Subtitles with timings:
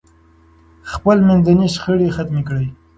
[0.91, 2.67] خپل منځي شخړې ختمې کړئ.